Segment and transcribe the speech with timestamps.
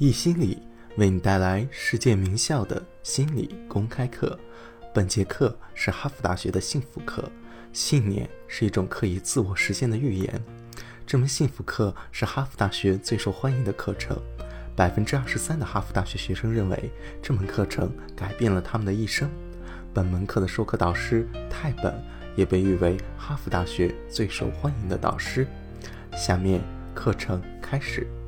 [0.00, 0.56] 易心理
[0.96, 4.38] 为你带来世界名校的心理公开课。
[4.94, 7.30] 本节课是哈佛大学的幸福课。
[7.74, 10.42] 信念是一种可以自我实现的预言。
[11.06, 14.18] 这门幸福课是哈佛大学最受欢迎的课程。
[14.74, 16.90] 百分之二十三的哈佛大学学生认为
[17.20, 19.28] 这门课程改变了他们的一生。
[19.92, 22.02] 本门课的授课导师泰本
[22.36, 25.46] 也被誉为哈佛大学最受欢迎的导师。
[26.16, 26.62] 下面
[26.94, 28.19] 课程开始。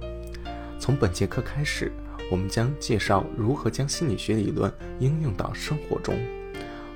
[0.83, 1.93] 从本节课开始，
[2.29, 6.19] 我们将介绍如何将心理学理论应用到生活中。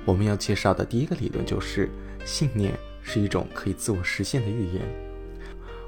[0.03, 1.89] 我们要介绍的第一个理论就是
[2.25, 4.83] 信念是一种可以自我实现的预言。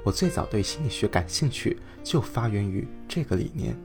[0.02, 3.76] 我最早对心理学感兴趣，就发源于这个理念。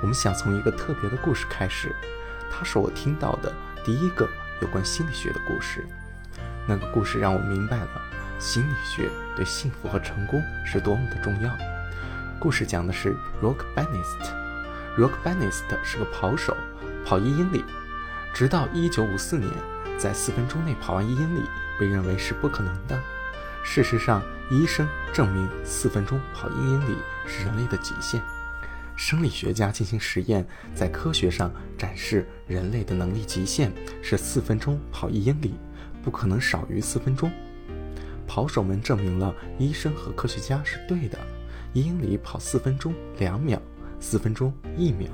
[0.00, 1.92] 我们想从一个特别的故事开始，
[2.48, 3.52] 它是我听到的
[3.84, 4.28] 第一个
[4.62, 5.84] 有关心理学的故事。
[6.64, 8.00] 那个故事让我明白了
[8.38, 11.75] 心理学对幸福和成功是多么的重要。
[12.38, 14.30] 故事讲的是 Rock Bannister。
[14.96, 16.56] Rock Bannister 是个跑手，
[17.04, 17.64] 跑一英里，
[18.34, 19.50] 直到1954年，
[19.98, 21.40] 在四分钟内跑完一英里
[21.78, 23.00] 被认为是不可能的。
[23.64, 28.20] 事实上，医生证明四分钟跑一英里是人类的极限。
[28.96, 35.54] 生理学家进行实验，在科学上展示人类的能力极限是四分钟跑一英里，
[36.02, 37.30] 不可能少于四分钟。
[38.26, 41.18] 跑手们证明了医生和科学家是对的。
[41.76, 43.60] 一英里跑四分钟两秒，
[44.00, 45.10] 四分钟一秒，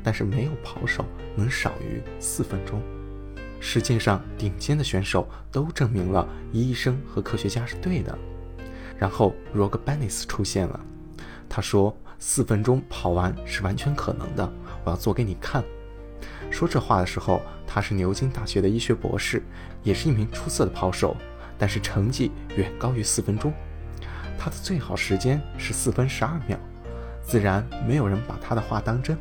[0.00, 2.80] 但是没有跑手能少于四分钟。
[3.58, 8.16] 世界上顶尖的选手都证明了医生和科学家是对的。
[8.96, 10.80] 然后 r o g b a n n i s 出现了，
[11.48, 14.52] 他说四分钟跑完是完全可能的，
[14.84, 15.64] 我要做给你看。
[16.48, 19.42] 说这话的时候，他是牛津大学的医学博士，
[19.82, 21.16] 也是一名出色的跑手，
[21.58, 23.52] 但是成绩远高于四分钟。
[24.38, 26.58] 他的最好时间是四分十二秒，
[27.22, 29.16] 自然没有人把他的话当真。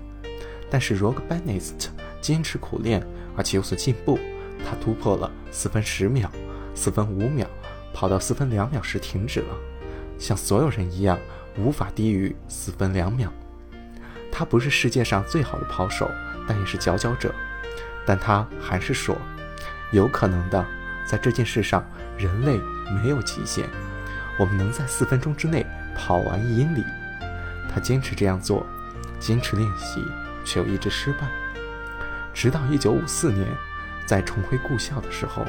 [0.70, 3.06] 但是 r o g b a n n i s t 坚持苦练，
[3.38, 4.20] 而且有所进步，
[4.66, 6.32] 他突破了四分十秒、
[6.74, 7.48] 四分五秒，
[7.94, 9.56] 跑到四分两秒时停止了。
[10.18, 11.20] 像所有人一样，
[11.58, 13.32] 无法低于四分两秒。
[14.32, 16.10] 他不是世界上最好的跑手，
[16.48, 17.34] 但也是佼佼者。
[18.06, 19.16] 但他还是说，
[19.92, 20.66] 有可能的，
[21.06, 21.86] 在这件事上，
[22.18, 22.60] 人类
[23.02, 23.70] 没有极限。
[24.40, 26.84] 我们能在四分钟之内跑完一英里。
[27.70, 28.66] 他坚持这样做，
[29.20, 30.04] 坚持练习，
[30.46, 31.28] 却又一直失败。
[32.34, 33.48] 直到1954年，
[34.06, 35.44] 在重回故校的时候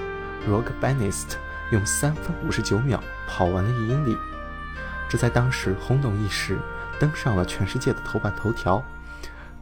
[0.46, 1.36] r o g b a n n i s t
[1.72, 4.16] 用三分五十九秒跑完了一英里。
[5.08, 6.58] 这在当时轰动一时，
[6.98, 8.82] 登上了全世界的头版头条。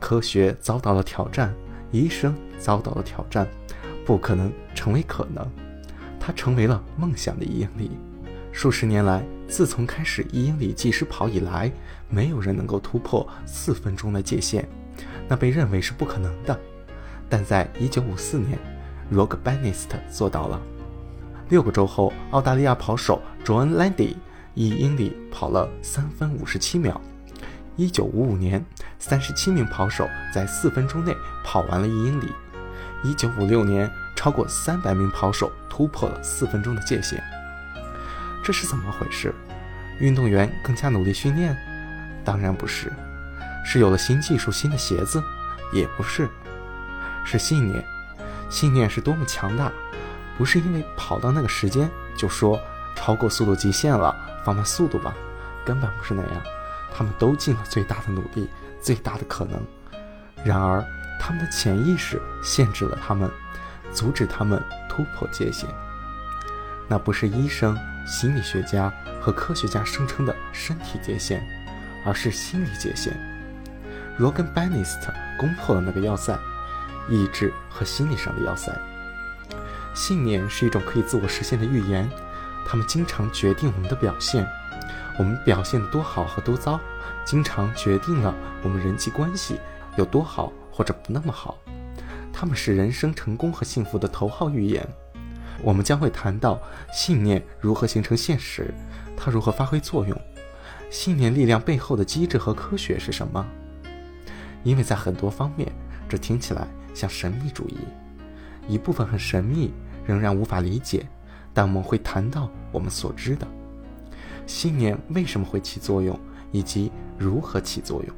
[0.00, 1.54] 科学遭到了挑战，
[1.90, 3.46] 医生遭到了挑战，
[4.04, 5.48] 不可能成为可能。
[6.18, 7.90] 他成为了梦想的一英里。
[8.52, 11.72] 数十年来，自从开始一英里计时跑以来，
[12.08, 14.68] 没有人能够突破四分钟的界限，
[15.26, 16.56] 那被认为是不可能的。
[17.28, 18.58] 但在1954年
[19.10, 20.60] r o g b a n n i s t 做到了。
[21.48, 24.14] 六个周后，澳大利亚跑手 John Landy
[24.54, 27.00] 一英里跑了三分五十七秒。
[27.78, 28.64] 1955年，
[28.98, 32.28] 三十七名跑手在四分钟内跑完了一英里。
[33.02, 37.20] 1956年，超过三百名跑手突破了四分钟的界限。
[38.42, 39.34] 这是怎么回事？
[39.98, 41.56] 运动员更加努力训练？
[42.24, 42.92] 当然不是，
[43.64, 45.22] 是有了新技术、新的鞋子？
[45.72, 46.28] 也不是，
[47.24, 47.84] 是信念。
[48.50, 49.70] 信念是多么强大？
[50.36, 52.60] 不是因为跑到那个时间就说
[52.96, 54.14] 超过速度极限了，
[54.44, 55.14] 放慢速度吧，
[55.64, 56.42] 根本不是那样。
[56.94, 59.60] 他们都尽了最大的努力，最大的可能。
[60.44, 60.84] 然而，
[61.20, 63.30] 他们的潜意识限制了他们，
[63.92, 65.68] 阻止他们突破界限。
[66.88, 67.78] 那不是医生。
[68.06, 71.42] 心理学家和科学家声称的身体界限，
[72.04, 73.12] 而是心理界限。
[74.18, 76.38] 罗根·班尼斯特攻破了那个要塞，
[77.08, 78.72] 意志和心理上的要塞。
[79.94, 82.08] 信念是一种可以自我实现的预言，
[82.66, 84.46] 它们经常决定我们的表现。
[85.18, 86.80] 我们表现的多好和多糟，
[87.24, 89.60] 经常决定了我们人际关系
[89.96, 91.58] 有多好或者不那么好。
[92.32, 94.88] 它们是人生成功和幸福的头号预言。
[95.62, 96.60] 我们将会谈到
[96.92, 98.72] 信念如何形成现实，
[99.16, 100.20] 它如何发挥作用，
[100.90, 103.46] 信念力量背后的机制和科学是什么？
[104.64, 105.70] 因为在很多方面，
[106.08, 107.76] 这听起来像神秘主义，
[108.68, 109.72] 一部分很神秘，
[110.04, 111.06] 仍然无法理解。
[111.54, 113.46] 但我们会谈到我们所知的
[114.46, 116.18] 信念为什么会起作用，
[116.50, 118.16] 以及如何起作用。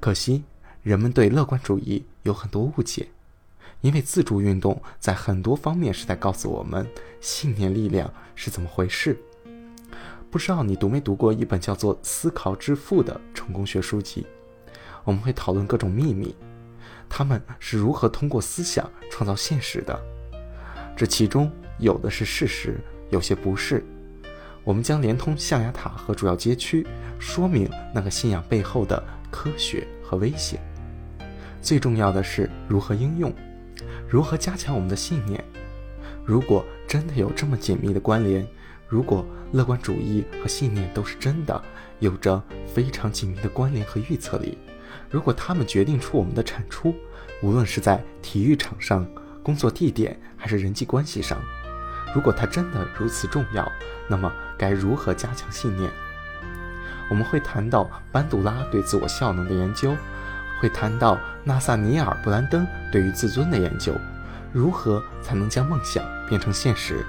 [0.00, 0.42] 可惜，
[0.82, 3.08] 人们对乐观主义有很多误解。
[3.80, 6.86] 因为自助运动在很多方面是在告诉我们
[7.20, 9.16] 信念力量是怎么回事。
[10.30, 14.26] 不知道你读没读过一本叫做《思考致富》的成功学书籍？
[15.04, 16.34] 我们会讨论各种秘密，
[17.08, 19.98] 他们是如何通过思想创造现实的。
[20.94, 22.78] 这其中有的是事实，
[23.10, 23.82] 有些不是。
[24.64, 26.86] 我们将连通象牙塔和主要街区，
[27.18, 30.60] 说明那个信仰背后的科学和危险。
[31.62, 33.32] 最重要的是如何应用，
[34.08, 35.44] 如何加强我们的信念。
[36.24, 38.46] 如果真的有这么紧密的关联，
[38.88, 41.62] 如果乐观主义和信念都是真的，
[41.98, 44.56] 有着非常紧密的关联和预测力，
[45.10, 46.94] 如果他们决定出我们的产出，
[47.42, 49.06] 无论是在体育场上、
[49.42, 51.38] 工作地点还是人际关系上，
[52.14, 53.70] 如果它真的如此重要，
[54.08, 55.90] 那么该如何加强信念？
[57.10, 59.94] 我们会谈到班杜拉对自我效能的研究，
[60.60, 63.94] 会谈到纳萨尼尔·布兰登对于自尊的研究。
[64.52, 67.04] 如何才能将梦想变成现实？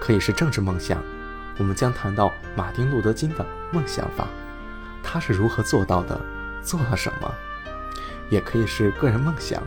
[0.00, 1.02] 可以是政治梦想，
[1.56, 4.26] 我们将谈到马丁·路德·金的梦想法，
[5.02, 6.20] 他是如何做到的，
[6.62, 7.32] 做了什么？
[8.28, 9.62] 也可以是个人梦想，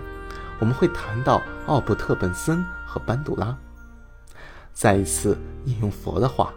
[0.59, 3.57] 我们会谈到奥布特·本森和班杜拉。
[4.73, 6.53] 再一次引用佛的话：“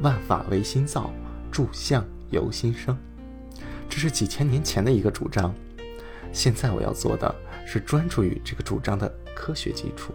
[0.00, 1.10] 万法唯心造，
[1.50, 2.96] 诸相由心生。”
[3.90, 5.54] 这是几千年前的一个主张。
[6.32, 7.34] 现在我要做的
[7.66, 9.12] 是专注于这个主张的。
[9.32, 10.12] 科学基础，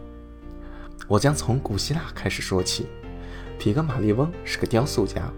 [1.07, 2.86] 我将从古希腊开始说起。
[3.57, 5.33] 皮格马利翁是个雕塑家，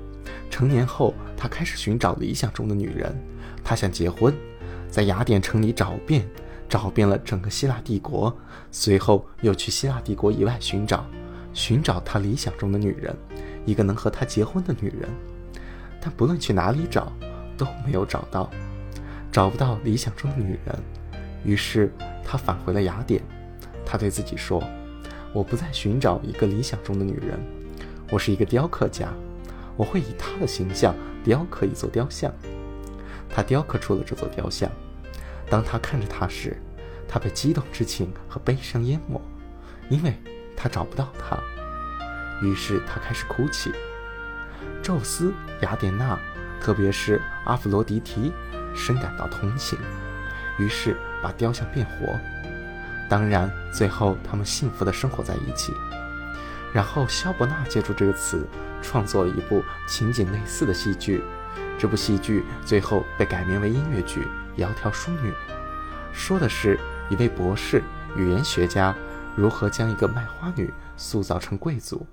[0.50, 3.16] 成年后他开始寻找理想中的女人，
[3.63, 4.36] 他想结婚，
[4.90, 6.28] 在雅典城里找遍，
[6.68, 8.38] 找遍了整个希腊帝国，
[8.72, 11.06] 随后又去希腊帝国以外寻找，
[11.54, 13.16] 寻找他理想中的女人，
[13.66, 15.07] 一个能和他结婚的女人。
[16.01, 17.13] 但不论去哪里找，
[17.57, 18.50] 都没有找到，
[19.31, 20.80] 找不到理想中的女人，
[21.44, 21.92] 于是
[22.24, 23.21] 他返回了雅典。
[23.86, 24.62] 他对自己说
[25.33, 27.39] ：“我不再寻找一个理想中的女人，
[28.12, 29.07] 我是一个雕刻家，
[29.75, 30.94] 我会以她的形象
[31.24, 32.31] 雕刻一座雕像。”
[33.30, 34.69] 他雕刻出了这座雕像。
[35.50, 36.57] 当他看着她时，
[37.07, 39.21] 他被激动之情和悲伤淹没，
[39.89, 40.13] 因为
[40.56, 41.38] 他找不到她。
[42.42, 43.71] 于是他开始哭泣。
[44.83, 46.19] 宙斯、雅典娜，
[46.62, 48.31] 特别是阿弗罗狄提，
[48.75, 49.77] 深感到同情，
[50.57, 52.13] 于是把雕像变活。
[53.09, 55.74] 当然，最后他们幸福地生活在一起。
[56.74, 58.45] 然后，肖伯纳借助这个词，
[58.81, 61.24] 创作了一部情景类似的戏剧。
[61.80, 64.27] 这部戏剧最后被改名为音乐剧
[64.62, 65.31] 《窈窕淑女》，
[66.12, 66.77] 说的是
[67.09, 67.81] 一位博士
[68.15, 68.94] 语言学家
[69.36, 72.06] 如何将一个卖花女塑造成贵族。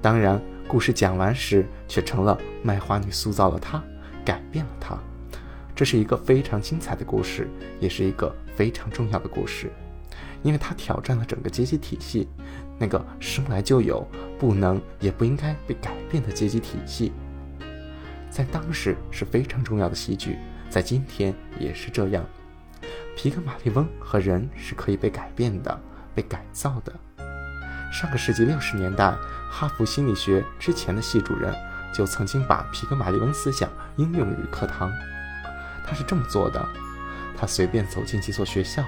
[0.00, 3.82] 当然，故事讲完时，却成了卖花女塑造了她，
[4.22, 4.98] 改变了她。
[5.74, 7.48] 这是一个非常精彩的故事，
[7.80, 9.72] 也是一个非常重要的故事。
[10.42, 12.28] 因为它挑战了整个阶级体系，
[12.78, 14.06] 那个生来就有、
[14.38, 17.12] 不能也不应该被改变的阶级体系，
[18.30, 20.36] 在当时是非常重要的戏剧，
[20.68, 22.22] 在今天也是这样。
[23.16, 25.80] 皮克马利翁和人是可以被改变的、
[26.14, 26.92] 被改造的。
[27.90, 29.16] 上个世纪六十年代，
[29.50, 31.54] 哈佛心理学之前的系主任
[31.92, 34.90] 就曾经把皮格马利翁思想应用于课堂。
[35.86, 36.64] 他是这么做的：
[37.36, 38.84] 他随便走进几所学校。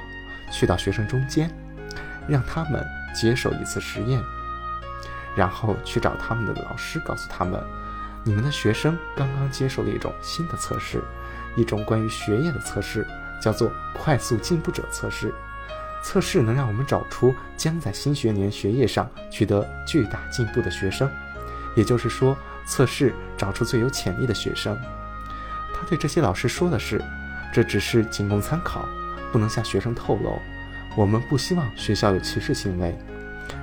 [0.52, 1.48] 去到学生中间，
[2.28, 2.84] 让他们
[3.14, 4.20] 接受一次实验，
[5.36, 7.62] 然后去找他们的老师，告诉他们，
[8.24, 11.00] 你们的学生刚刚接受了一种新的测试，
[11.56, 13.06] 一种关于学业的测试，
[13.40, 15.32] 叫做快速进步者测试。
[16.02, 21.10] 测试能让我们找出将在新学年学业上取得巨大进步的学生，
[21.76, 24.76] 也就是说，测试找出最有潜力的学生。
[25.74, 27.02] 他对这些老师说的是，
[27.52, 28.84] 这只是仅供参考。
[29.32, 30.42] 不能向学生透露，
[30.96, 32.98] 我们不希望学校有歧视行为，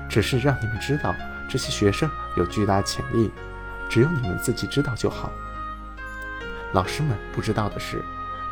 [0.08, 1.14] 只是让你们知道
[1.50, 3.30] 这些学生有巨大潜力，
[3.90, 5.30] 只有你们自己知道就好。
[6.72, 8.02] 老师们不知道的是，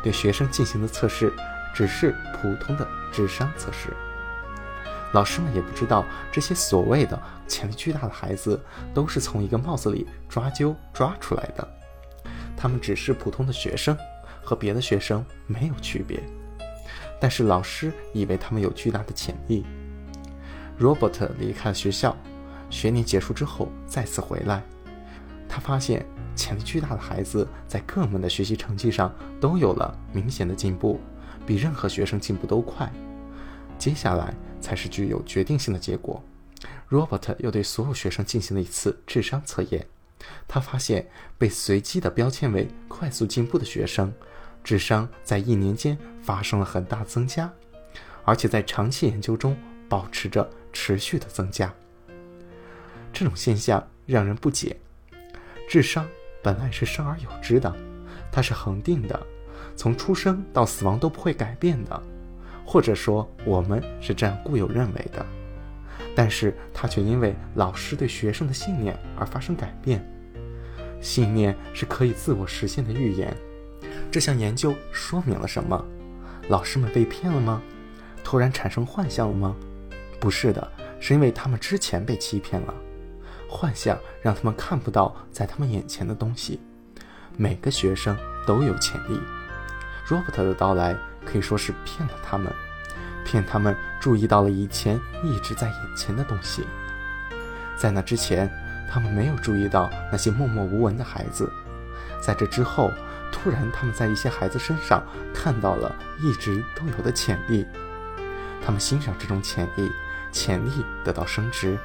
[0.02, 1.32] 对学生进行的测试
[1.74, 2.85] 只是普通的
[3.16, 3.96] 智商测试。
[5.14, 7.18] 老师们也不知道这些所谓的
[7.48, 8.60] 潜力巨大的孩子
[8.92, 11.66] 都是从一个帽子里抓阄抓出来的，
[12.54, 13.96] 他们只是普通的学生，
[14.42, 16.20] 和别的学生没有区别。
[17.18, 19.64] 但是老师以为他们有巨大的潜力。
[20.78, 22.14] Robert 离开了学校，
[22.68, 24.62] 学年结束之后再次回来，
[25.48, 26.04] 他发现
[26.34, 31.00] 潜力巨大的孩子在各门的学习成绩上都有了明显的进步，
[31.46, 32.90] 比任何学生进步都快。
[33.78, 36.22] 接下来才是具有决定性的结果。
[36.90, 39.86] Robert 又对所有学生进行了一次智商测验，
[40.48, 44.12] 他发现被随机的标签为快速进步的学生。
[44.64, 47.52] 智商在一年间发生了很大增加，
[48.24, 49.56] 而且在长期研究中
[49.88, 51.72] 保持着持续的增加。
[53.12, 54.76] 这种现象让人不解。
[55.68, 56.08] 智商
[56.42, 57.72] 本来是生而有之的，
[58.32, 59.26] 它是恒定的，
[59.76, 62.02] 从出生到死亡都不会改变的，
[62.64, 65.24] 或者说我们是这样固有认为的。
[66.14, 70.04] 但是它却因为老师对学生的信念而发生改变。
[71.00, 73.36] 信念是可以自我实现的预言。
[74.10, 75.84] 这项研究说明了什么？
[76.48, 77.60] 老师们被骗了吗？
[78.24, 79.54] 突然产生幻象了吗？
[80.18, 82.74] 不是的，是因为他们之前被欺骗了。
[83.48, 86.60] 幻象让他们看不到在他们眼前的东西。
[87.36, 88.16] 每个学生
[88.46, 89.20] 都有潜力。
[90.08, 92.52] Robert 的到来可以说是骗了他们，
[93.24, 96.66] 骗他们注意到了以前一直在眼前的东西。
[97.76, 98.50] 在那之前，
[98.88, 101.52] 他们没有注意到那些默默无闻的孩子。
[102.20, 102.92] 在这之后，
[103.32, 107.66] 突然他们在一些孩子身上看到了一直都有的潜力。
[108.64, 109.90] 他们欣赏这种潜力，
[110.32, 111.76] 潜力得到升值，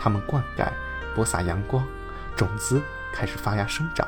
[0.00, 0.66] 他们灌溉。
[1.14, 1.84] 播撒阳光，
[2.36, 2.80] 种子
[3.12, 4.06] 开始发芽生长。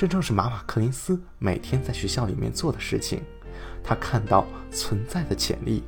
[0.00, 3.22] 这正是马马克林斯每天在学校里面做的事情。
[3.84, 5.82] 他看到存在的潜力。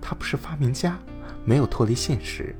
[0.00, 0.98] 他不是发明家，
[1.44, 2.56] 没有脱离现实。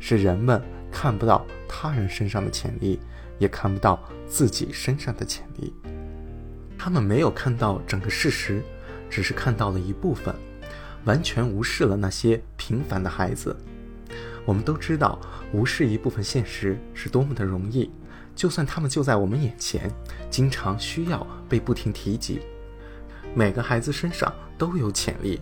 [0.00, 2.98] 是人们看不到他人身上的潜力，
[3.38, 5.74] 也看不到自己身上的潜力。
[6.78, 8.62] 他们没有看到整个事实，
[9.10, 10.34] 只是看到了一部分，
[11.04, 13.54] 完全无视了那些平凡的孩子。
[14.46, 15.20] 我们都知道，
[15.52, 17.90] 无视一部分现实是多么的容易。
[18.34, 19.90] 就算他们就在我们眼前，
[20.30, 22.40] 经常需要被不停提及。
[23.34, 25.40] 每个孩子身上都有潜力，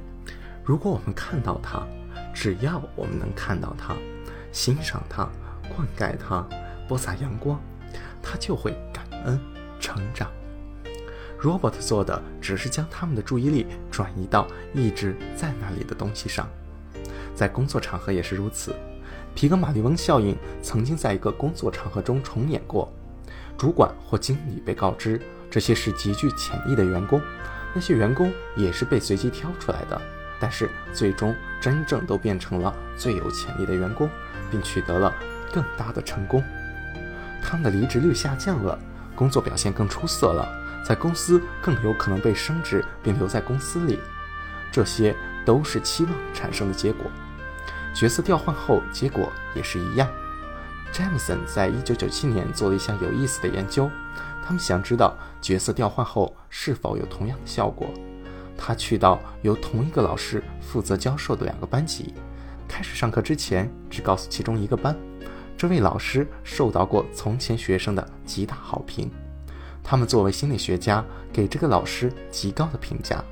[0.64, 1.82] 如果我们看到他，
[2.34, 3.96] 只要我们能看到他，
[4.52, 5.28] 欣赏他，
[5.74, 6.46] 灌溉他，
[6.86, 7.60] 播撒阳光，
[8.22, 9.38] 他就会感恩
[9.80, 10.30] 成长。
[11.40, 16.48] Robert 做的只是将他们的注意力转移到一直在那里的东西上，
[17.34, 18.74] 在工作场合也是如此。
[19.34, 22.92] 皮格马利翁效应曾经在一个工作场合中重演过。
[23.56, 25.20] 主管或经理被告知
[25.50, 27.20] 这些是极具潜力的员工，
[27.74, 30.00] 那些员工也是被随机挑出来的，
[30.40, 34.08] 但是最终真正都变成了最有潜力的员工，
[34.50, 35.12] 并取得了
[35.52, 36.42] 更大的成功。
[37.42, 38.78] 他们的离职率下降了，
[39.14, 40.48] 工作表现更出色了，
[40.84, 43.98] 在公司更有可能被升职并留在公司里。
[44.72, 47.10] 这些都是期望产生的结果。
[47.94, 50.08] 角色调换后，结果也是一样。
[50.92, 53.90] 詹姆森在一九九七年做了一项有意思的研究，
[54.44, 57.88] 他们想知道角色调换后是否有同样的效果。
[58.58, 62.14] 他去到由同一个老师负责教授的两个班级，
[62.68, 64.96] 开始上课之前只告诉其中一个班，
[65.56, 69.10] 这位老师受到过从前学生的极大好评，
[69.82, 73.24] 他们作为心理学家给这个老师极高的评价。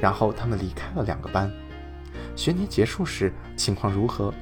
[0.00, 1.50] 然后他们离开了两个班。
[2.38, 4.32] 学年结束时，情况如何？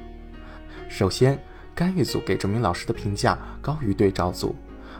[0.87, 4.55] 首先，干预组给这名老师的评价高于对照组，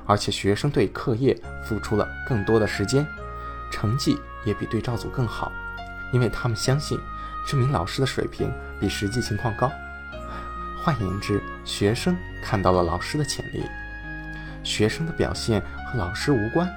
[0.08, 3.06] 而且学生对课业付出了更多的时间，
[3.72, 5.52] 成绩也比对照组更好，
[6.12, 6.98] 因为他们相信
[7.48, 9.72] 这名老师的水平比实际情况高。
[10.82, 13.64] 换言之，学生看到了老师的潜力。
[14.64, 16.68] 学生的表现和老师无关，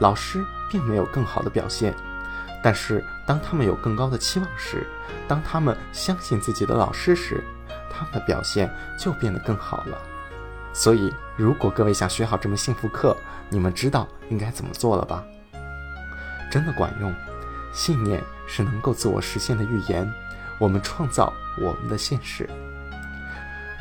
[0.00, 1.92] 老师并没有更好的表现。
[2.62, 4.86] 但是，当他们有更高的期望时，
[5.28, 7.42] 当他们相信自己的老师时，
[7.90, 9.98] 他们的表现就变得更好了。
[10.72, 13.16] 所以，如果各位想学好这门幸福课，
[13.48, 15.24] 你们知道应该怎么做了吧？
[16.50, 17.14] 真的管用。
[17.72, 20.10] 信念是能够自我实现的预言。
[20.58, 22.48] 我们创造我们的现实。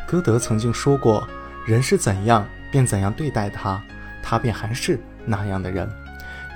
[0.06, 1.28] 歌德曾经说过
[1.66, 3.82] ：“人是怎样，便怎样对待他，
[4.22, 5.90] 他便还是那样的人。”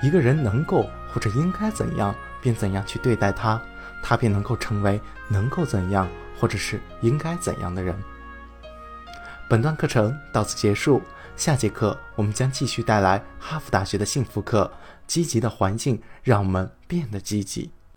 [0.04, 0.90] 一个人能够。
[1.12, 3.62] 或者应该怎样，便怎样去对待他，
[4.02, 6.08] 他便能够成为能够怎样，
[6.40, 7.96] 或者是应该怎样的人。
[9.50, 11.02] 本段课程到此结束，
[11.36, 14.72] 下节课我们将继续带来哈佛大学的幸福课。
[15.08, 17.72] 积极的环境让我们变得积极。